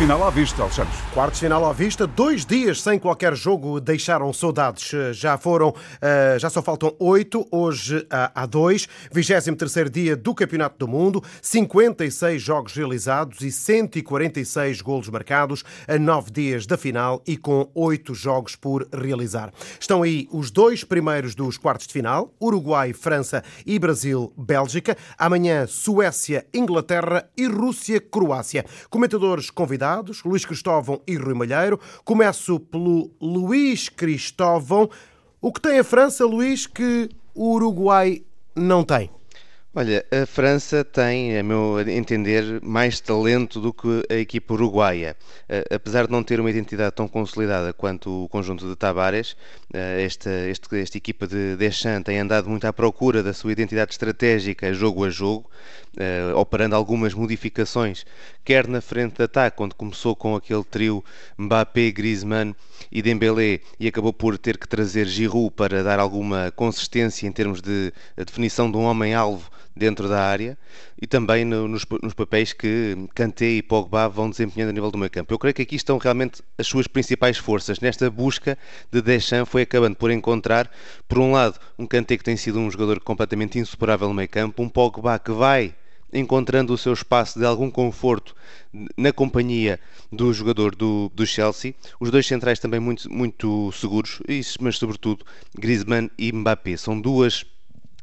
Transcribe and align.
final 0.00 0.24
à 0.24 0.30
vista, 0.30 0.62
Alexandre. 0.62 0.94
Quartos 1.12 1.40
de 1.40 1.44
final 1.44 1.62
à 1.62 1.74
vista, 1.74 2.06
dois 2.06 2.46
dias 2.46 2.80
sem 2.80 2.98
qualquer 2.98 3.36
jogo 3.36 3.78
deixaram 3.78 4.32
saudades. 4.32 4.92
Já 5.12 5.36
foram, 5.36 5.74
eh, 6.00 6.38
já 6.38 6.48
só 6.48 6.62
faltam 6.62 6.96
oito, 6.98 7.46
hoje 7.50 8.06
há 8.10 8.46
dois. 8.46 8.88
23 9.12 9.90
dia 9.90 10.16
do 10.16 10.34
Campeonato 10.34 10.78
do 10.78 10.88
Mundo, 10.88 11.22
56 11.42 12.40
jogos 12.40 12.72
realizados 12.72 13.42
e 13.42 13.52
146 13.52 14.80
golos 14.80 15.10
marcados 15.10 15.64
a 15.86 15.98
nove 15.98 16.30
dias 16.30 16.64
da 16.64 16.78
final 16.78 17.22
e 17.26 17.36
com 17.36 17.70
oito 17.74 18.14
jogos 18.14 18.56
por 18.56 18.88
realizar. 18.90 19.52
Estão 19.78 20.02
aí 20.02 20.26
os 20.32 20.50
dois 20.50 20.82
primeiros 20.82 21.34
dos 21.34 21.58
quartos 21.58 21.86
de 21.86 21.92
final, 21.92 22.32
Uruguai, 22.40 22.94
França 22.94 23.44
e 23.66 23.78
Brasil, 23.78 24.32
Bélgica. 24.34 24.96
Amanhã, 25.18 25.66
Suécia, 25.66 26.46
Inglaterra 26.54 27.28
e 27.36 27.46
Rússia, 27.46 28.00
Croácia. 28.00 28.64
Comentadores 28.88 29.50
convidados, 29.50 29.89
Luís 30.24 30.44
Cristóvão 30.44 31.00
e 31.06 31.16
Rui 31.16 31.34
Malheiro. 31.34 31.80
Começo 32.04 32.60
pelo 32.60 33.10
Luís 33.20 33.88
Cristóvão. 33.88 34.88
O 35.40 35.52
que 35.52 35.60
tem 35.60 35.78
a 35.78 35.84
França, 35.84 36.24
Luís, 36.26 36.66
que 36.66 37.08
o 37.34 37.54
Uruguai 37.54 38.22
não 38.54 38.84
tem? 38.84 39.10
Olha, 39.72 40.04
a 40.10 40.26
França 40.26 40.84
tem, 40.84 41.38
a 41.38 41.44
meu 41.44 41.78
entender, 41.88 42.60
mais 42.60 42.98
talento 42.98 43.60
do 43.60 43.72
que 43.72 44.04
a 44.10 44.16
equipa 44.16 44.54
uruguaia. 44.54 45.16
Apesar 45.72 46.06
de 46.06 46.10
não 46.10 46.24
ter 46.24 46.40
uma 46.40 46.50
identidade 46.50 46.92
tão 46.92 47.06
consolidada 47.06 47.72
quanto 47.72 48.24
o 48.24 48.28
conjunto 48.28 48.68
de 48.68 48.74
Tabares, 48.74 49.36
esta, 49.72 50.28
esta, 50.28 50.76
esta 50.76 50.98
equipa 50.98 51.24
de 51.24 51.54
Deschamps 51.54 52.02
tem 52.04 52.18
andado 52.18 52.50
muito 52.50 52.64
à 52.64 52.72
procura 52.72 53.22
da 53.22 53.32
sua 53.32 53.52
identidade 53.52 53.92
estratégica 53.92 54.74
jogo 54.74 55.04
a 55.04 55.10
jogo, 55.10 55.48
operando 56.34 56.74
algumas 56.74 57.14
modificações, 57.14 58.04
quer 58.44 58.66
na 58.66 58.80
frente 58.80 59.18
de 59.18 59.22
ataque, 59.22 59.62
onde 59.62 59.76
começou 59.76 60.16
com 60.16 60.34
aquele 60.34 60.64
trio 60.64 61.04
Mbappé, 61.38 61.92
Griezmann 61.92 62.56
e 62.90 63.00
Dembélé 63.00 63.60
e 63.78 63.86
acabou 63.86 64.12
por 64.12 64.36
ter 64.36 64.58
que 64.58 64.66
trazer 64.66 65.06
Giroud 65.06 65.52
para 65.54 65.84
dar 65.84 66.00
alguma 66.00 66.50
consistência 66.56 67.28
em 67.28 67.30
termos 67.30 67.62
de 67.62 67.92
definição 68.16 68.68
de 68.68 68.76
um 68.76 68.82
homem-alvo 68.82 69.48
dentro 69.74 70.08
da 70.08 70.22
área 70.22 70.58
e 71.00 71.06
também 71.06 71.44
no, 71.44 71.68
nos, 71.68 71.86
nos, 72.02 72.14
papéis 72.14 72.52
que 72.52 72.96
Kanté 73.14 73.46
e 73.46 73.62
Pogba 73.62 74.08
vão 74.08 74.28
desempenhando 74.28 74.70
a 74.70 74.72
nível 74.72 74.90
do 74.90 74.98
meio 74.98 75.10
campo. 75.10 75.32
Eu 75.32 75.38
creio 75.38 75.54
que 75.54 75.62
aqui 75.62 75.76
estão 75.76 75.98
realmente 75.98 76.42
as 76.58 76.66
suas 76.66 76.86
principais 76.86 77.38
forças. 77.38 77.80
Nesta 77.80 78.10
busca 78.10 78.58
de 78.90 79.00
Deschamps 79.00 79.50
foi 79.50 79.62
acabando 79.62 79.96
por 79.96 80.10
encontrar, 80.10 80.70
por 81.08 81.18
um 81.18 81.32
lado, 81.32 81.58
um 81.78 81.86
Kanté 81.86 82.16
que 82.16 82.24
tem 82.24 82.36
sido 82.36 82.58
um 82.58 82.70
jogador 82.70 83.00
completamente 83.00 83.58
insuperável 83.58 84.08
no 84.08 84.14
meio 84.14 84.28
campo, 84.28 84.62
um 84.62 84.68
Pogba 84.68 85.18
que 85.18 85.32
vai 85.32 85.74
encontrando 86.12 86.72
o 86.72 86.78
seu 86.78 86.92
espaço 86.92 87.38
de 87.38 87.44
algum 87.44 87.70
conforto 87.70 88.34
na 88.96 89.12
companhia 89.12 89.78
do 90.10 90.32
jogador 90.32 90.74
do, 90.74 91.10
do 91.14 91.26
Chelsea. 91.26 91.74
Os 92.00 92.10
dois 92.10 92.26
centrais 92.26 92.58
também 92.58 92.80
muito, 92.80 93.10
muito 93.12 93.70
seguros, 93.72 94.20
mas 94.60 94.76
sobretudo 94.76 95.24
Griezmann 95.56 96.10
e 96.18 96.32
Mbappé. 96.32 96.76
São 96.76 97.00
duas 97.00 97.44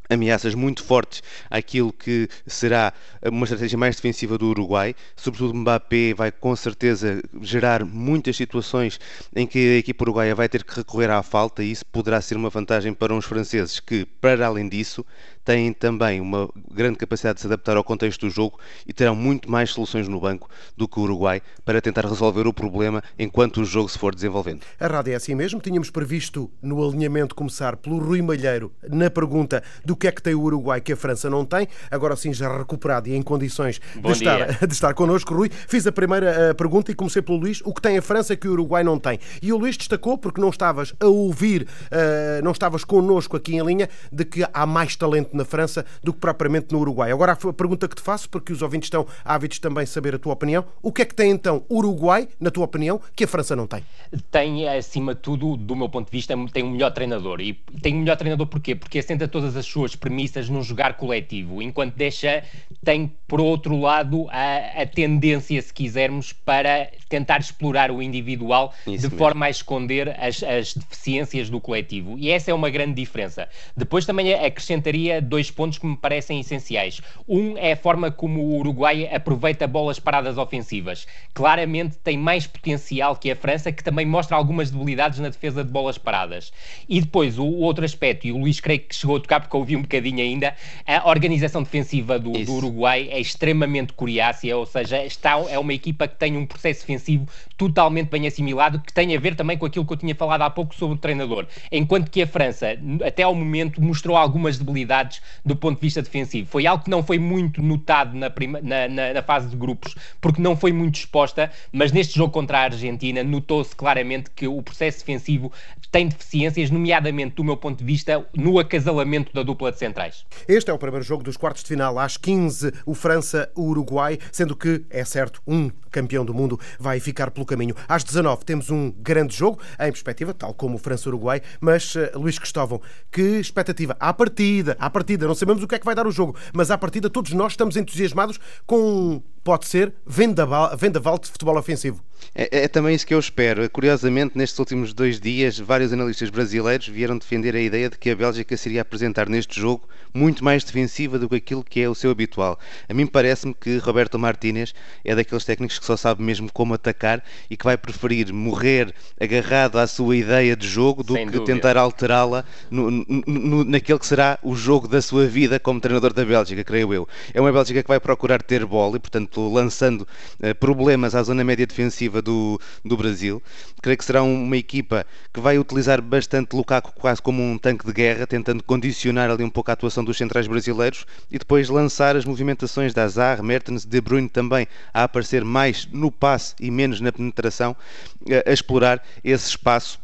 ameaças 0.10 0.54
muito 0.56 0.84
fortes 0.84 1.22
àquilo 1.50 1.92
que 1.92 2.28
será 2.46 2.94
uma 3.24 3.46
estratégia 3.46 3.78
mais 3.78 3.96
defensiva 3.96 4.38
do 4.38 4.48
Uruguai. 4.48 4.96
Sobretudo 5.16 5.54
Mbappé 5.54 6.14
vai 6.14 6.32
com 6.32 6.56
certeza 6.56 7.22
gerar 7.42 7.84
muitas 7.86 8.36
situações 8.36 9.00
em 9.36 9.46
que 9.46 9.76
a 9.76 9.78
equipa 9.78 10.04
uruguaia 10.04 10.36
vai 10.36 10.48
ter 10.50 10.64
que 10.64 10.76
recorrer 10.76 11.10
à 11.10 11.22
falta 11.24 11.64
e 11.64 11.72
isso 11.72 11.86
poderá 11.86 12.22
ser 12.22 12.38
uma 12.38 12.50
vantagem 12.50 12.94
para 12.94 13.14
os 13.14 13.26
franceses 13.26 13.80
que, 13.80 14.06
para 14.06 14.46
além 14.46 14.68
disso, 14.68 15.06
têm 15.48 15.72
também 15.72 16.20
uma 16.20 16.50
grande 16.70 16.98
capacidade 16.98 17.36
de 17.36 17.42
se 17.42 17.48
adaptar 17.48 17.78
ao 17.78 17.84
contexto 17.84 18.26
do 18.26 18.30
jogo 18.30 18.60
e 18.86 18.92
terão 18.92 19.16
muito 19.16 19.50
mais 19.50 19.70
soluções 19.70 20.06
no 20.06 20.20
banco 20.20 20.50
do 20.76 20.90
que 20.90 21.00
o 21.00 21.04
Uruguai 21.04 21.42
para 21.64 21.82
tentar 21.82 22.06
resolver 22.06 22.46
o 22.46 22.54
problema 22.54 23.02
enquanto 23.18 23.62
o 23.62 23.66
jogo 23.66 23.88
se 23.88 23.98
for 23.98 24.14
desenvolvendo. 24.14 24.64
A 24.78 24.88
rádio 24.88 25.14
é 25.14 25.16
assim 25.16 25.36
mesmo. 25.36 25.62
Tínhamos 25.62 25.90
previsto 25.90 26.52
no 26.62 26.86
alinhamento 26.86 27.34
começar 27.34 27.78
pelo 27.78 27.98
Rui 27.98 28.22
Malheiro 28.22 28.74
na 28.90 29.10
pergunta 29.10 29.64
do 29.86 29.96
que 29.98 30.08
é 30.08 30.12
que 30.12 30.22
tem 30.22 30.34
o 30.34 30.42
Uruguai 30.42 30.80
que 30.80 30.94
a 30.94 30.96
França 30.96 31.30
não 31.30 31.44
tem. 31.44 31.68
Agora 31.92 32.16
sim, 32.16 32.34
já 32.34 32.56
recuperado 32.56 33.10
e 33.10 33.16
em 33.16 33.22
condições 33.22 33.82
de 33.96 34.12
estar, 34.12 34.48
de 34.66 34.74
estar 34.74 34.94
connosco, 34.94 35.34
Rui. 35.34 35.50
Fiz 35.50 35.86
a 35.88 35.92
primeira 35.92 36.52
uh, 36.52 36.56
pergunta 36.56 36.92
e 36.92 36.96
comecei 36.96 37.22
pelo 37.22 37.40
Luís. 37.40 37.62
O 37.66 37.74
que 37.74 37.82
tem 37.82 37.98
a 37.98 38.02
França 38.02 38.36
que 38.36 38.48
o 38.48 38.52
Uruguai 38.52 38.84
não 38.84 39.00
tem? 39.00 39.20
E 39.42 39.52
o 39.52 39.58
Luís 39.58 39.76
destacou, 39.76 40.18
porque 40.18 40.40
não 40.40 40.50
estavas 40.50 40.94
a 41.00 41.08
ouvir, 41.08 41.64
uh, 41.64 42.44
não 42.44 42.52
estavas 42.52 42.84
connosco 42.84 43.36
aqui 43.36 43.56
em 43.56 43.66
linha, 43.66 43.90
de 44.12 44.24
que 44.24 44.46
há 44.54 44.66
mais 44.66 44.96
talento 44.96 45.36
na 45.36 45.44
França 45.44 45.86
do 46.04 46.14
que 46.14 46.20
propriamente 46.20 46.72
no 46.72 46.80
Uruguai. 46.80 47.12
Agora 47.12 47.32
a 47.32 47.54
pergunta 47.54 47.88
que 47.88 47.96
te 47.96 48.02
faço, 48.02 48.30
porque 48.30 48.54
os 48.54 48.62
ouvintes 48.62 48.88
estão 48.88 49.06
ávidos 49.26 49.60
também 49.60 49.84
de 49.84 49.90
saber 49.90 50.16
a 50.16 50.20
tua 50.20 50.34
opinião, 50.34 50.66
o 50.82 50.92
que 50.92 51.02
é 51.02 51.06
que 51.06 51.16
tem 51.16 51.32
então 51.32 51.64
o 51.68 51.78
Uruguai, 51.78 52.28
na 52.40 52.52
tua 52.52 52.66
opinião, 52.66 53.00
que 53.16 53.24
a 53.24 53.28
França 53.28 53.56
não 53.56 53.68
tem? 53.68 53.84
Tem, 54.32 54.68
acima 54.68 55.16
de 55.16 55.22
tudo, 55.22 55.58
do 55.58 55.76
meu 55.76 55.90
ponto 55.90 56.06
de 56.06 56.12
vista, 56.12 56.34
tem 56.52 56.64
um 56.64 56.72
melhor 56.72 56.92
treinador. 56.92 57.42
E 57.42 57.54
tem 57.82 57.96
um 57.96 58.00
melhor 58.00 58.18
treinador 58.18 58.48
porquê? 58.48 58.76
Porque 58.76 59.00
assenta 59.00 59.28
todas 59.28 59.56
as 59.56 59.66
suas 59.66 59.87
premissas 59.96 60.50
num 60.50 60.64
jogar 60.64 60.96
coletivo, 60.96 61.62
enquanto 61.62 61.96
deixa, 61.96 62.44
tem, 62.84 63.12
por 63.28 63.42
outro 63.42 63.78
lado, 63.78 64.28
a, 64.30 64.82
a 64.82 64.86
tendência, 64.86 65.62
se 65.62 65.74
quisermos, 65.74 66.32
para 66.32 66.90
tentar 67.10 67.40
explorar 67.40 67.92
o 67.92 68.02
individual 68.02 68.74
Isso 68.80 68.84
de 68.86 68.92
mesmo. 68.92 69.18
forma 69.18 69.46
a 69.46 69.50
esconder 69.50 70.16
as, 70.20 70.42
as 70.44 70.74
deficiências 70.74 71.50
do 71.50 71.60
coletivo. 71.60 72.18
E 72.18 72.32
essa 72.32 72.52
é 72.52 72.54
uma 72.54 72.70
grande 72.70 72.94
diferença. 72.94 73.50
Depois 73.76 74.06
também 74.06 74.34
acrescentaria 74.34 75.22
dois 75.22 75.52
pontos 75.52 75.78
que 75.78 75.86
me 75.86 75.98
parecem 75.98 76.40
essenciais. 76.40 77.02
Um 77.28 77.58
é 77.58 77.74
a 77.74 77.78
forma 77.78 78.10
como 78.12 78.42
o 78.42 78.60
Uruguai 78.60 79.10
aproveita 79.14 79.68
bolas 79.68 80.00
paradas 80.00 80.38
ofensivas. 80.38 81.06
Claramente 81.34 81.98
tem 81.98 82.18
mais 82.18 82.48
potencial 82.48 83.16
que 83.16 83.30
a 83.30 83.36
França, 83.36 83.72
que 83.72 83.84
também 83.84 84.06
mostra 84.06 84.38
algumas 84.38 84.72
debilidades 84.72 85.20
na 85.20 85.30
defesa 85.30 85.64
de 85.64 85.72
bolas 85.72 85.98
paradas. 85.98 86.54
E 86.88 87.02
depois, 87.02 87.38
o, 87.38 87.44
o 87.44 87.60
outro 87.60 87.84
aspecto, 87.84 88.26
e 88.26 88.32
o 88.32 88.38
Luís 88.38 88.62
creio 88.62 88.80
que 88.80 88.96
chegou 88.96 89.18
a 89.18 89.20
tocar 89.20 89.42
porque 89.42 89.58
ouvi 89.58 89.76
um 89.76 89.82
bocadinho 89.82 90.22
ainda, 90.22 90.56
a 90.86 91.10
organização 91.10 91.62
defensiva 91.64 92.18
do, 92.18 92.32
do 92.32 92.54
Uruguai 92.54 93.17
é 93.18 93.20
extremamente 93.20 93.94
coriácea, 93.94 94.56
ou 94.56 94.66
seja, 94.66 95.04
está, 95.04 95.32
é 95.50 95.58
uma 95.58 95.74
equipa 95.74 96.08
que 96.08 96.16
tem 96.16 96.38
um 96.38 96.46
processo 96.46 96.82
defensivo 96.82 97.28
totalmente 97.58 98.10
bem 98.10 98.28
assimilado, 98.28 98.80
que 98.80 98.94
tem 98.94 99.16
a 99.16 99.20
ver 99.20 99.36
também 99.36 99.58
com 99.58 99.66
aquilo 99.66 99.86
que 99.86 99.94
eu 99.94 99.98
tinha 99.98 100.14
falado 100.14 100.44
há 100.44 100.50
pouco 100.50 100.76
sobre 100.76 100.96
o 100.96 101.00
treinador. 101.00 101.48
Enquanto 101.72 102.12
que 102.12 102.22
a 102.22 102.28
França, 102.28 102.78
até 103.06 103.24
ao 103.24 103.34
momento, 103.34 103.82
mostrou 103.82 104.16
algumas 104.16 104.58
debilidades 104.58 105.22
do 105.44 105.56
ponto 105.56 105.78
de 105.78 105.82
vista 105.82 106.02
defensivo. 106.02 106.48
Foi 106.48 106.68
algo 106.68 106.84
que 106.84 106.90
não 106.90 107.02
foi 107.02 107.18
muito 107.18 107.62
notado 107.62 108.16
na, 108.16 108.30
prima, 108.30 108.62
na, 108.62 108.88
na, 108.88 109.14
na 109.14 109.22
fase 109.24 109.50
de 109.50 109.56
grupos, 109.56 109.96
porque 110.22 110.42
não 110.42 110.56
foi 110.56 110.72
muito 110.72 110.96
exposta, 110.96 111.52
mas 111.72 111.92
neste 111.92 112.16
jogo 112.16 112.32
contra 112.32 112.60
a 112.60 112.62
Argentina 112.64 113.24
notou-se 113.24 113.76
claramente 113.76 114.30
que 114.30 114.48
o 114.48 114.62
processo 114.62 115.00
defensivo 115.00 115.52
tem 115.92 116.08
deficiências, 116.08 116.70
nomeadamente 116.70 117.36
do 117.36 117.44
meu 117.44 117.58
ponto 117.58 117.80
de 117.80 117.86
vista, 117.86 118.26
no 118.36 118.60
acasalamento 118.60 119.34
da 119.34 119.42
dupla 119.42 119.72
de 119.72 119.80
centrais. 119.80 120.26
Este 120.48 120.70
é 120.70 120.74
o 120.74 120.78
primeiro 120.78 121.04
jogo 121.04 121.24
dos 121.24 121.38
quartos 121.38 121.64
de 121.64 121.70
final. 121.70 121.98
Às 121.98 122.18
15, 122.18 122.74
o 122.86 122.94
França-Uruguai, 123.08 124.20
sendo 124.34 124.54
que, 124.54 124.84
é 124.90 125.06
certo, 125.06 125.42
um 125.48 125.70
campeão 125.90 126.26
do 126.26 126.34
mundo 126.34 126.60
vai 126.78 127.00
ficar 127.00 127.32
pelo 127.32 127.46
caminho. 127.46 127.74
Às 127.88 128.04
19 128.04 128.44
temos 128.44 128.70
um 128.70 128.92
grande 128.92 129.34
jogo, 129.34 129.62
em 129.80 129.90
perspectiva, 129.90 130.34
tal 130.34 130.54
como 130.54 130.76
o 130.76 130.78
França-Uruguai, 130.78 131.42
mas, 131.62 131.96
uh, 131.96 132.10
Luís 132.16 132.38
Cristóvão, 132.38 132.82
que 133.10 133.22
expectativa? 133.22 133.96
À 133.98 134.12
partida, 134.12 134.76
à 134.78 134.90
partida, 134.90 135.26
não 135.26 135.36
sabemos 135.36 135.64
o 135.64 135.68
que 135.68 135.76
é 135.76 135.80
que 135.80 135.86
vai 135.86 135.96
dar 135.96 136.06
o 136.06 136.12
jogo, 136.12 136.36
mas 136.52 136.70
à 136.70 136.78
partida 136.78 137.10
todos 137.10 137.32
nós 137.32 137.54
estamos 137.54 137.78
entusiasmados 137.78 138.38
com 138.66 139.22
pode 139.48 139.66
ser 139.66 139.94
vendaval, 140.06 140.76
vendaval 140.76 141.18
de 141.18 141.30
futebol 141.30 141.58
ofensivo. 141.58 142.04
É, 142.36 142.64
é, 142.64 142.68
também 142.68 142.94
isso 142.94 143.08
que 143.08 143.14
eu 143.14 143.20
espero. 143.20 143.70
Curiosamente, 143.70 144.38
nestes 144.38 144.60
últimos 144.60 144.94
dois 144.94 145.22
dias, 145.22 145.58
vários 145.58 145.94
analistas 145.94 146.30
brasileiros 146.30 146.90
vieram 146.90 147.18
defender 147.18 147.56
a 147.56 147.62
ideia 147.62 147.90
de 147.90 147.98
que 147.98 148.10
a 148.10 148.16
Bélgica 148.16 148.58
seria 148.58 148.82
apresentar 148.82 149.30
neste 149.30 149.58
jogo 149.58 149.88
muito 150.14 150.44
mais 150.44 150.66
defensiva 150.66 151.18
do 151.18 151.30
que 151.30 151.36
aquilo 151.36 151.64
que 151.64 151.80
é 151.80 151.88
o 151.88 151.96
seu 151.96 152.12
habitual. 152.12 152.60
A 152.90 152.94
mim 152.98 153.08
parece-me 153.08 153.54
que 153.54 153.78
Roberto 153.78 154.18
Martínez 154.20 154.74
é 155.06 155.16
daqueles 155.16 155.46
técnicos 155.46 155.80
que 155.80 155.86
só 155.86 155.96
sabe 155.96 156.22
mesmo 156.22 156.52
como 156.52 156.74
atacar 156.74 157.24
e 157.50 157.56
que 157.56 157.64
vai 157.64 157.78
preferir 157.78 158.34
morrer 158.34 158.94
agarrado 159.20 159.78
à 159.78 159.88
sua 159.88 160.16
ideia 160.16 160.56
de 160.56 160.68
jogo 160.68 161.04
do 161.04 161.14
Sem 161.14 161.28
que 161.28 161.34
dúvida. 161.34 161.54
tentar 161.54 161.78
alterá-la 161.78 162.44
no, 162.70 162.90
no, 162.90 163.64
naquele 163.64 164.00
que 164.00 164.08
será 164.08 164.40
o 164.44 164.56
jogo 164.56 164.88
da 164.88 165.02
sua 165.02 165.26
vida 165.28 165.60
como 165.60 165.80
treinador 165.80 166.14
da 166.14 166.26
Bélgica, 166.26 166.64
creio 166.64 166.94
eu. 166.94 167.08
É 167.34 167.40
uma 167.40 167.52
Bélgica 167.52 167.82
que 167.82 167.88
vai 167.88 168.00
procurar 168.00 168.42
ter 168.42 168.66
bola 168.66 168.98
e, 168.98 169.00
portanto, 169.00 169.48
lançando 169.52 170.02
uh, 170.02 170.56
problemas 170.60 171.16
à 171.16 171.24
zona 171.24 171.44
média 171.44 171.66
defensiva 171.66 172.22
do, 172.22 172.60
do 172.84 172.98
Brasil. 172.98 173.42
Creio 173.82 173.98
que 173.98 174.06
será 174.06 174.24
uma 174.24 174.58
equipa 174.58 175.06
que 175.34 175.40
vai 175.40 175.58
utilizar 175.60 176.02
bastante 176.02 176.56
Lukaku 176.56 176.94
quase 176.96 177.22
como 177.22 177.44
um 177.44 177.58
tanque 177.58 177.86
de 177.86 177.94
guerra, 177.94 178.26
tentando 178.26 178.64
condicionar 178.64 179.30
ali 179.30 179.44
um 179.44 179.50
pouco 179.50 179.70
a 179.70 179.74
atuação 179.74 180.04
dos 180.04 180.18
centrais 180.18 180.48
brasileiros 180.48 181.06
e 181.32 181.38
depois 181.38 181.70
lançar 181.70 182.16
as 182.16 182.26
movimentações 182.26 182.87
da 182.94 183.04
Azar, 183.04 183.42
Mertens, 183.44 183.86
De 183.86 184.02
Bruyne 184.02 184.30
também 184.30 184.68
a 184.94 185.04
aparecer 185.04 185.44
mais 185.44 185.88
no 185.92 186.12
passe 186.12 186.56
e 186.60 186.70
menos 186.72 187.02
na 187.02 187.12
penetração, 187.12 187.76
uh, 188.22 188.50
a 188.50 188.52
explorar 188.52 189.04
esse 189.24 189.50
espaço 189.50 190.00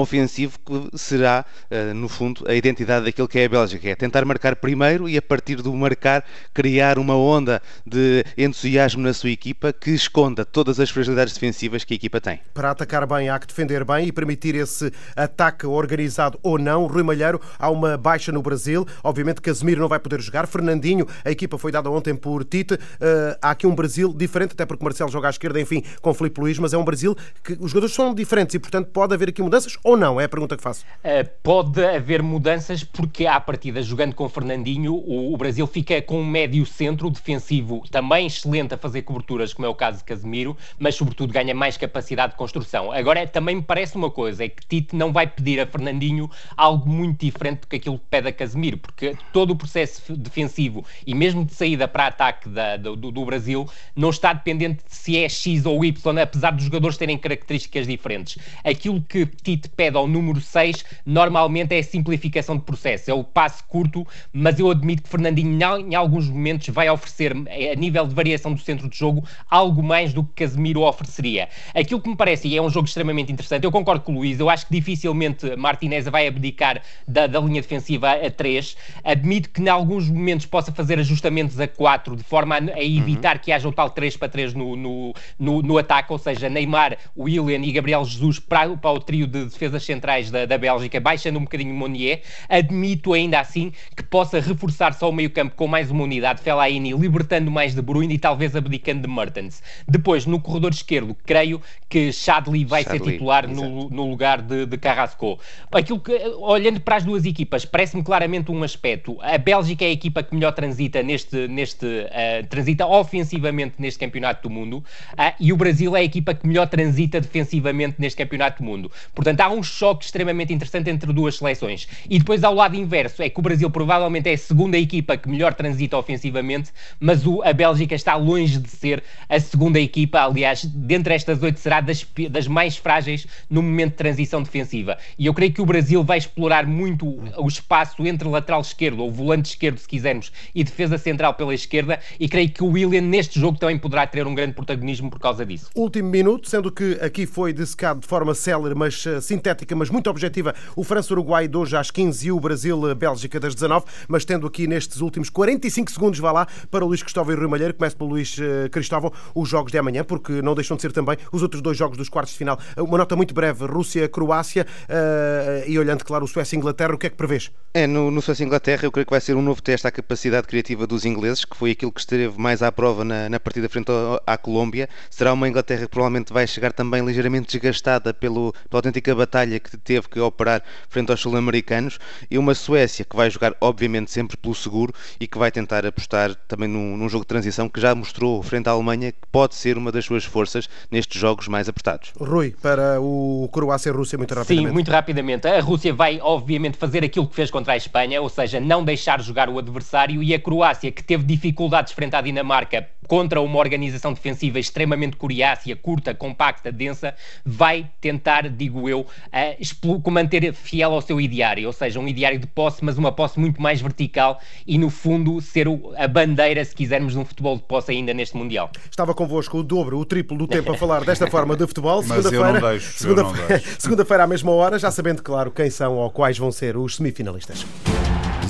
ofensivo 0.00 0.58
que 0.64 0.98
será, 0.98 1.44
uh, 1.70 1.94
no 1.94 2.08
fundo, 2.08 2.44
a 2.48 2.54
identidade 2.54 3.04
daquilo 3.04 3.28
que 3.28 3.38
é 3.38 3.46
a 3.46 3.48
Bélgica. 3.48 3.88
É 3.88 3.94
tentar 3.94 4.24
marcar 4.24 4.56
primeiro 4.56 5.08
e, 5.08 5.16
a 5.16 5.22
partir 5.22 5.56
do 5.56 5.72
marcar, 5.74 6.24
criar 6.52 6.98
uma 6.98 7.16
onda 7.16 7.62
de 7.86 8.24
entusiasmo 8.36 9.02
na 9.02 9.12
sua 9.12 9.30
equipa 9.30 9.72
que 9.72 9.90
esconda 9.90 10.44
todas 10.44 10.78
as 10.78 10.90
fragilidades 10.90 11.34
defensivas 11.34 11.84
que 11.84 11.94
a 11.94 11.96
equipa 11.96 12.20
tem. 12.20 12.40
Para 12.52 12.70
atacar 12.70 13.06
bem, 13.06 13.28
há 13.28 13.38
que 13.38 13.46
defender 13.46 13.84
bem 13.84 14.06
e 14.06 14.12
permitir 14.12 14.54
esse 14.54 14.92
ataque 15.14 15.66
organizado 15.66 16.38
ou 16.42 16.58
não. 16.58 16.86
Rui 16.86 17.02
Malheiro, 17.02 17.40
há 17.58 17.70
uma 17.70 17.96
baixa 17.96 18.30
no 18.30 18.42
Brasil. 18.42 18.86
Obviamente, 19.02 19.40
Casemiro 19.40 19.80
não 19.80 19.88
vai 19.88 19.98
poder 19.98 20.20
jogar. 20.20 20.46
Fernandinho, 20.46 21.06
a 21.24 21.30
equipa 21.30 21.56
foi 21.58 21.72
dada 21.72 21.90
ontem 21.90 22.14
por 22.14 22.44
Tite. 22.44 22.74
Uh, 22.74 23.36
há 23.40 23.50
aqui 23.50 23.66
um 23.66 23.74
Brasil 23.74 24.12
diferente, 24.12 24.52
até 24.52 24.66
porque 24.66 24.84
Marcelo 24.84 25.10
joga 25.10 25.28
à 25.28 25.30
esquerda, 25.30 25.60
enfim, 25.60 25.82
com 26.00 26.12
Filipe 26.12 26.40
Luís, 26.40 26.58
mas 26.58 26.72
é 26.72 26.78
um 26.78 26.84
Brasil 26.84 27.16
que 27.42 27.54
os 27.60 27.70
jogadores 27.70 27.94
são 27.94 28.14
diferentes 28.14 28.54
e, 28.54 28.58
portanto, 28.58 28.90
pode 28.90 29.14
haver 29.14 29.28
aqui 29.28 29.42
mudanças 29.42 29.76
ou 29.86 29.96
não? 29.96 30.20
É 30.20 30.24
a 30.24 30.28
pergunta 30.28 30.56
que 30.56 30.62
faço. 30.62 30.84
Uh, 30.98 31.30
pode 31.44 31.84
haver 31.84 32.20
mudanças 32.20 32.82
porque, 32.82 33.24
à 33.24 33.38
partida, 33.38 33.80
jogando 33.80 34.16
com 34.16 34.28
Fernandinho, 34.28 34.92
o, 34.92 35.32
o 35.32 35.36
Brasil 35.36 35.64
fica 35.68 36.02
com 36.02 36.20
um 36.20 36.26
médio 36.26 36.66
centro 36.66 37.08
defensivo 37.08 37.84
também 37.88 38.26
excelente 38.26 38.74
a 38.74 38.76
fazer 38.76 39.02
coberturas, 39.02 39.54
como 39.54 39.64
é 39.64 39.68
o 39.68 39.74
caso 39.74 39.98
de 39.98 40.04
Casemiro, 40.04 40.56
mas, 40.76 40.96
sobretudo, 40.96 41.32
ganha 41.32 41.54
mais 41.54 41.76
capacidade 41.76 42.32
de 42.32 42.36
construção. 42.36 42.90
Agora, 42.90 43.24
também 43.28 43.54
me 43.54 43.62
parece 43.62 43.96
uma 43.96 44.10
coisa, 44.10 44.44
é 44.44 44.48
que 44.48 44.66
Tite 44.66 44.96
não 44.96 45.12
vai 45.12 45.28
pedir 45.28 45.60
a 45.60 45.66
Fernandinho 45.66 46.28
algo 46.56 46.88
muito 46.88 47.24
diferente 47.24 47.60
do 47.60 47.66
que 47.68 47.76
aquilo 47.76 47.98
que 47.98 48.06
pede 48.10 48.26
a 48.26 48.32
Casemiro, 48.32 48.78
porque 48.78 49.16
todo 49.32 49.52
o 49.52 49.56
processo 49.56 50.16
defensivo 50.16 50.84
e 51.06 51.14
mesmo 51.14 51.44
de 51.44 51.54
saída 51.54 51.86
para 51.86 52.08
ataque 52.08 52.48
da, 52.48 52.76
do, 52.76 52.96
do 52.96 53.24
Brasil 53.24 53.68
não 53.94 54.10
está 54.10 54.32
dependente 54.32 54.82
de 54.84 54.94
se 54.94 55.16
é 55.16 55.28
X 55.28 55.64
ou 55.64 55.84
Y, 55.84 56.18
apesar 56.18 56.50
dos 56.50 56.64
jogadores 56.64 56.96
terem 56.96 57.16
características 57.16 57.86
diferentes. 57.86 58.36
Aquilo 58.64 59.00
que 59.00 59.24
Tite 59.26 59.65
pede 59.68 59.96
ao 59.96 60.06
número 60.06 60.40
6 60.40 60.84
normalmente 61.04 61.74
é 61.74 61.78
a 61.78 61.82
simplificação 61.82 62.56
de 62.56 62.62
processo, 62.62 63.10
é 63.10 63.14
o 63.14 63.24
passe 63.24 63.62
curto, 63.64 64.06
mas 64.32 64.58
eu 64.58 64.70
admito 64.70 65.02
que 65.02 65.08
Fernandinho 65.08 65.56
em 65.78 65.94
alguns 65.94 66.28
momentos 66.28 66.68
vai 66.68 66.88
oferecer, 66.90 67.32
a 67.32 67.74
nível 67.76 68.06
de 68.06 68.14
variação 68.14 68.52
do 68.52 68.60
centro 68.60 68.88
de 68.88 68.96
jogo, 68.96 69.24
algo 69.50 69.82
mais 69.82 70.12
do 70.12 70.24
que 70.24 70.44
Casemiro 70.44 70.82
ofereceria. 70.82 71.48
Aquilo 71.74 72.00
que 72.00 72.08
me 72.08 72.16
parece, 72.16 72.48
e 72.48 72.56
é 72.56 72.62
um 72.62 72.70
jogo 72.70 72.86
extremamente 72.86 73.32
interessante, 73.32 73.64
eu 73.64 73.72
concordo 73.72 74.02
com 74.02 74.12
o 74.12 74.16
Luís, 74.16 74.40
eu 74.40 74.50
acho 74.50 74.66
que 74.66 74.72
dificilmente 74.72 75.56
Martinez 75.56 76.06
vai 76.06 76.26
abdicar 76.26 76.82
da, 77.06 77.26
da 77.26 77.40
linha 77.40 77.60
defensiva 77.60 78.12
a 78.12 78.30
3, 78.30 78.76
admito 79.04 79.50
que 79.50 79.62
em 79.62 79.68
alguns 79.68 80.08
momentos 80.08 80.46
possa 80.46 80.72
fazer 80.72 80.98
ajustamentos 80.98 81.58
a 81.60 81.68
4, 81.68 82.16
de 82.16 82.22
forma 82.22 82.56
a, 82.56 82.58
a 82.58 82.84
evitar 82.84 83.36
uhum. 83.36 83.42
que 83.42 83.52
haja 83.52 83.68
o 83.68 83.72
tal 83.72 83.90
3 83.90 84.16
para 84.16 84.28
3 84.28 84.54
no, 84.54 84.76
no, 84.76 85.14
no, 85.38 85.62
no 85.62 85.78
ataque, 85.78 86.12
ou 86.12 86.18
seja, 86.18 86.48
Neymar, 86.48 86.96
William 87.16 87.64
e 87.64 87.72
Gabriel 87.72 88.04
Jesus 88.04 88.38
para, 88.38 88.76
para 88.76 88.90
o 88.90 89.00
trio 89.00 89.26
de 89.26 89.48
defesas 89.56 89.82
centrais 89.82 90.30
da, 90.30 90.46
da 90.46 90.56
Bélgica, 90.56 91.00
baixando 91.00 91.38
um 91.38 91.42
bocadinho 91.42 91.74
Monier. 91.74 92.22
Admito 92.48 93.12
ainda 93.12 93.40
assim 93.40 93.72
que 93.96 94.02
possa 94.02 94.40
reforçar 94.40 94.94
só 94.94 95.10
o 95.10 95.12
meio-campo 95.12 95.54
com 95.56 95.66
mais 95.66 95.90
uma 95.90 96.04
unidade, 96.04 96.40
Fellaini, 96.40 96.92
libertando 96.92 97.50
mais 97.50 97.74
de 97.74 97.82
Bruyne 97.82 98.14
e 98.14 98.18
talvez 98.18 98.54
abdicando 98.54 99.02
de 99.02 99.12
Mertens. 99.12 99.62
Depois, 99.88 100.26
no 100.26 100.40
corredor 100.40 100.72
esquerdo, 100.72 101.16
creio 101.24 101.60
que 101.88 102.12
Chadli 102.12 102.64
vai 102.64 102.82
Chadli, 102.82 102.98
ser 102.98 103.12
titular 103.12 103.48
no, 103.48 103.88
no, 103.88 104.08
lugar 104.08 104.42
de, 104.42 104.66
de 104.66 104.76
Carrasco. 104.78 105.38
Aquilo 105.72 106.00
que, 106.00 106.12
olhando 106.38 106.80
para 106.80 106.96
as 106.96 107.04
duas 107.04 107.24
equipas, 107.24 107.64
parece-me 107.64 108.02
claramente 108.02 108.50
um 108.50 108.62
aspecto. 108.62 109.18
A 109.20 109.38
Bélgica 109.38 109.84
é 109.84 109.88
a 109.88 109.92
equipa 109.92 110.22
que 110.22 110.34
melhor 110.34 110.52
transita 110.52 111.02
neste, 111.02 111.48
neste 111.48 111.86
uh, 111.86 112.46
transita 112.48 112.86
ofensivamente 112.86 113.74
neste 113.78 113.98
campeonato 113.98 114.48
do 114.48 114.50
mundo 114.52 114.78
uh, 114.78 115.34
e 115.38 115.52
o 115.52 115.56
Brasil 115.56 115.96
é 115.96 116.00
a 116.00 116.04
equipa 116.04 116.34
que 116.34 116.46
melhor 116.46 116.66
transita 116.68 117.20
defensivamente 117.20 117.96
neste 117.98 118.16
campeonato 118.16 118.62
do 118.62 118.66
mundo. 118.66 118.90
Portanto, 119.14 119.40
há 119.46 119.50
um 119.50 119.62
choque 119.62 120.04
extremamente 120.04 120.52
interessante 120.52 120.90
entre 120.90 121.12
duas 121.12 121.36
seleções. 121.36 121.86
E 122.10 122.18
depois, 122.18 122.42
ao 122.42 122.54
lado 122.54 122.74
inverso, 122.74 123.22
é 123.22 123.30
que 123.30 123.38
o 123.38 123.42
Brasil 123.42 123.70
provavelmente 123.70 124.28
é 124.28 124.32
a 124.32 124.38
segunda 124.38 124.76
equipa 124.76 125.16
que 125.16 125.28
melhor 125.28 125.54
transita 125.54 125.96
ofensivamente, 125.96 126.70
mas 126.98 127.26
o, 127.26 127.42
a 127.42 127.52
Bélgica 127.52 127.94
está 127.94 128.16
longe 128.16 128.58
de 128.58 128.68
ser 128.68 129.02
a 129.28 129.38
segunda 129.38 129.78
equipa. 129.78 130.20
Aliás, 130.20 130.64
dentre 130.64 131.14
estas 131.14 131.42
oito, 131.42 131.60
será 131.60 131.80
das, 131.80 132.04
das 132.30 132.48
mais 132.48 132.76
frágeis 132.76 133.26
no 133.48 133.62
momento 133.62 133.92
de 133.92 133.96
transição 133.96 134.42
defensiva. 134.42 134.98
E 135.18 135.26
eu 135.26 135.34
creio 135.34 135.52
que 135.52 135.62
o 135.62 135.66
Brasil 135.66 136.02
vai 136.02 136.18
explorar 136.18 136.66
muito 136.66 137.06
o 137.38 137.46
espaço 137.46 138.04
entre 138.06 138.28
lateral 138.28 138.60
esquerdo, 138.60 139.00
ou 139.02 139.10
volante 139.10 139.50
esquerdo, 139.50 139.78
se 139.78 139.86
quisermos, 139.86 140.32
e 140.54 140.64
defesa 140.64 140.98
central 140.98 141.34
pela 141.34 141.54
esquerda. 141.54 142.00
E 142.18 142.28
creio 142.28 142.50
que 142.50 142.62
o 142.62 142.68
William, 142.68 143.02
neste 143.02 143.38
jogo, 143.38 143.58
também 143.58 143.78
poderá 143.78 144.06
ter 144.06 144.26
um 144.26 144.34
grande 144.34 144.54
protagonismo 144.54 145.08
por 145.08 145.20
causa 145.20 145.46
disso. 145.46 145.70
Último 145.74 146.08
minuto, 146.08 146.48
sendo 146.48 146.72
que 146.72 146.98
aqui 147.00 147.26
foi 147.26 147.52
dissecado 147.52 148.00
de 148.00 148.06
forma 148.06 148.34
célere, 148.34 148.74
mas 148.74 149.04
uh, 149.06 149.20
sintética, 149.36 149.76
mas 149.76 149.90
muito 149.90 150.08
objetiva, 150.08 150.54
o 150.74 150.82
França-Uruguai 150.82 151.46
de 151.46 151.56
hoje 151.56 151.76
às 151.76 151.90
15 151.90 152.28
e 152.28 152.32
o 152.32 152.40
Brasil-Bélgica 152.40 153.38
das 153.38 153.54
19, 153.54 153.84
mas 154.08 154.24
tendo 154.24 154.46
aqui 154.46 154.66
nestes 154.66 155.00
últimos 155.00 155.28
45 155.28 155.90
segundos, 155.90 156.18
vá 156.18 156.32
lá, 156.32 156.46
para 156.70 156.84
o 156.84 156.88
Luís 156.88 157.02
Cristóvão 157.02 157.34
e 157.34 157.38
Rui 157.38 157.46
Malheiro, 157.46 157.74
começo 157.74 157.96
pelo 157.96 158.10
Luís 158.10 158.36
uh, 158.38 158.70
Cristóvão, 158.70 159.12
os 159.34 159.48
jogos 159.48 159.70
de 159.70 159.78
amanhã, 159.78 160.02
porque 160.04 160.40
não 160.40 160.54
deixam 160.54 160.76
de 160.76 160.82
ser 160.82 160.92
também 160.92 161.16
os 161.30 161.42
outros 161.42 161.60
dois 161.60 161.76
jogos 161.76 161.98
dos 161.98 162.08
quartos 162.08 162.32
de 162.32 162.38
final. 162.38 162.58
Uma 162.78 162.98
nota 162.98 163.14
muito 163.14 163.34
breve, 163.34 163.66
Rússia-Croácia 163.66 164.66
uh, 164.88 165.68
e 165.68 165.78
olhando, 165.78 166.02
claro, 166.04 166.24
o 166.24 166.28
Suécia-Inglaterra, 166.28 166.94
o 166.94 166.98
que 166.98 167.08
é 167.08 167.10
que 167.10 167.16
prevês? 167.16 167.50
É, 167.74 167.86
no, 167.86 168.10
no 168.10 168.22
Suécia-Inglaterra 168.22 168.84
eu 168.84 168.92
creio 168.92 169.04
que 169.04 169.12
vai 169.12 169.20
ser 169.20 169.36
um 169.36 169.42
novo 169.42 169.60
teste 169.60 169.86
à 169.86 169.90
capacidade 169.90 170.46
criativa 170.46 170.86
dos 170.86 171.04
ingleses, 171.04 171.44
que 171.44 171.56
foi 171.56 171.72
aquilo 171.72 171.92
que 171.92 172.00
esteve 172.00 172.40
mais 172.40 172.62
à 172.62 172.72
prova 172.72 173.04
na, 173.04 173.28
na 173.28 173.38
partida 173.38 173.68
frente 173.68 173.88
à 174.26 174.38
Colômbia. 174.38 174.88
Será 175.10 175.32
uma 175.34 175.46
Inglaterra 175.46 175.82
que 175.82 175.90
provavelmente 175.90 176.32
vai 176.32 176.46
chegar 176.46 176.72
também 176.72 177.04
ligeiramente 177.04 177.48
desgastada 177.48 178.14
pelo, 178.14 178.52
pela 178.70 178.78
autêntica 178.78 179.14
batalha 179.14 179.25
que 179.60 179.76
teve 179.76 180.08
que 180.08 180.20
operar 180.20 180.62
frente 180.88 181.10
aos 181.10 181.20
sul-americanos 181.20 181.98
e 182.30 182.38
uma 182.38 182.54
Suécia 182.54 183.04
que 183.04 183.16
vai 183.16 183.30
jogar, 183.30 183.54
obviamente, 183.60 184.10
sempre 184.10 184.36
pelo 184.36 184.54
seguro 184.54 184.92
e 185.20 185.26
que 185.26 185.38
vai 185.38 185.50
tentar 185.50 185.84
apostar 185.84 186.34
também 186.48 186.68
num, 186.68 186.96
num 186.96 187.08
jogo 187.08 187.24
de 187.24 187.28
transição 187.28 187.68
que 187.68 187.80
já 187.80 187.94
mostrou 187.94 188.42
frente 188.42 188.68
à 188.68 188.72
Alemanha 188.72 189.12
que 189.12 189.18
pode 189.30 189.54
ser 189.54 189.76
uma 189.76 189.92
das 189.92 190.04
suas 190.04 190.24
forças 190.24 190.68
nestes 190.90 191.20
jogos 191.20 191.48
mais 191.48 191.68
apertados. 191.68 192.12
Rui, 192.18 192.54
para 192.60 193.00
o 193.00 193.48
Croácia-Rússia, 193.52 194.16
muito 194.16 194.34
rapidamente. 194.34 194.68
Sim, 194.68 194.72
muito 194.72 194.90
rapidamente. 194.90 195.46
A 195.46 195.60
Rússia 195.60 195.92
vai, 195.92 196.18
obviamente, 196.20 196.76
fazer 196.76 197.04
aquilo 197.04 197.26
que 197.26 197.34
fez 197.34 197.50
contra 197.50 197.74
a 197.74 197.76
Espanha, 197.76 198.20
ou 198.20 198.28
seja, 198.28 198.60
não 198.60 198.84
deixar 198.84 199.20
jogar 199.20 199.48
o 199.48 199.58
adversário, 199.58 200.22
e 200.22 200.34
a 200.34 200.38
Croácia, 200.38 200.90
que 200.90 201.02
teve 201.02 201.24
dificuldades 201.24 201.92
frente 201.92 202.14
à 202.14 202.20
Dinamarca 202.20 202.88
contra 203.06 203.40
uma 203.40 203.58
organização 203.58 204.12
defensiva 204.12 204.58
extremamente 204.58 205.16
coriácea, 205.16 205.76
curta, 205.76 206.14
compacta, 206.14 206.72
densa, 206.72 207.14
vai 207.44 207.88
tentar, 208.00 208.48
digo 208.48 208.88
eu, 208.88 209.00
uh, 209.00 210.10
manter 210.10 210.52
fiel 210.52 210.92
ao 210.92 211.00
seu 211.00 211.20
ideário, 211.20 211.66
ou 211.66 211.72
seja, 211.72 212.00
um 212.00 212.08
ideário 212.08 212.38
de 212.38 212.46
posse, 212.46 212.84
mas 212.84 212.96
uma 212.98 213.12
posse 213.12 213.38
muito 213.38 213.60
mais 213.60 213.80
vertical 213.80 214.40
e, 214.66 214.78
no 214.78 214.90
fundo, 214.90 215.40
ser 215.40 215.68
o, 215.68 215.92
a 215.96 216.08
bandeira, 216.08 216.64
se 216.64 216.74
quisermos, 216.74 217.12
de 217.12 217.18
um 217.18 217.24
futebol 217.24 217.56
de 217.56 217.62
posse 217.62 217.92
ainda 217.92 218.12
neste 218.12 218.36
Mundial. 218.36 218.70
Estava 218.90 219.14
convosco 219.14 219.58
o 219.58 219.62
dobro, 219.62 219.98
o 219.98 220.04
triplo 220.04 220.36
do 220.36 220.46
tempo 220.46 220.72
a 220.72 220.76
falar 220.76 221.04
desta 221.04 221.26
forma 221.26 221.56
de 221.56 221.66
futebol. 221.66 222.02
Segunda-feira, 222.02 222.80
segunda-feira, 222.80 223.62
segunda-feira 223.78 224.24
à 224.24 224.26
mesma 224.26 224.52
hora, 224.52 224.78
já 224.78 224.90
sabendo, 224.90 225.22
claro, 225.22 225.50
quem 225.50 225.70
são 225.70 225.96
ou 225.96 226.10
quais 226.10 226.38
vão 226.38 226.52
ser 226.52 226.76
os 226.76 226.96
semifinalistas. 226.96 227.64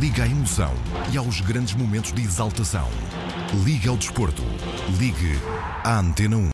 Liga 0.00 0.24
à 0.24 0.26
emoção 0.26 0.72
e 1.12 1.16
aos 1.16 1.40
grandes 1.40 1.74
momentos 1.74 2.12
de 2.12 2.22
exaltação. 2.22 2.88
Liga 3.64 3.90
ao 3.90 3.96
desporto. 3.96 4.42
Ligue 4.98 5.38
à 5.82 5.98
Antena 5.98 6.36
1. 6.36 6.44